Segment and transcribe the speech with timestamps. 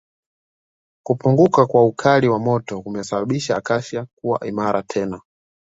[1.03, 5.21] Kupunguka kwa ukali wa moto kumesababisha Acacia kuwa imara tena